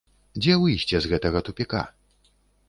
[0.41, 1.85] Дзе выйсце з гэтага тупіка?